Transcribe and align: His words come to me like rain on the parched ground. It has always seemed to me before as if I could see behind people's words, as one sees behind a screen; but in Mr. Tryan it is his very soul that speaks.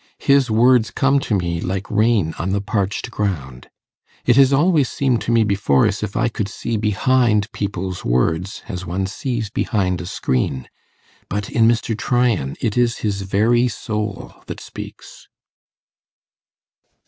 His 0.23 0.49
words 0.49 0.89
come 0.89 1.19
to 1.19 1.35
me 1.35 1.61
like 1.61 1.85
rain 1.91 2.33
on 2.39 2.53
the 2.53 2.59
parched 2.59 3.11
ground. 3.11 3.69
It 4.25 4.35
has 4.35 4.51
always 4.51 4.89
seemed 4.89 5.21
to 5.21 5.31
me 5.31 5.43
before 5.43 5.85
as 5.85 6.01
if 6.01 6.17
I 6.17 6.27
could 6.27 6.47
see 6.49 6.75
behind 6.75 7.51
people's 7.51 8.03
words, 8.03 8.63
as 8.67 8.83
one 8.83 9.05
sees 9.05 9.51
behind 9.51 10.01
a 10.01 10.07
screen; 10.07 10.67
but 11.29 11.51
in 11.51 11.67
Mr. 11.67 11.95
Tryan 11.95 12.55
it 12.59 12.75
is 12.79 12.97
his 13.05 13.21
very 13.21 13.67
soul 13.67 14.33
that 14.47 14.59
speaks. 14.59 15.27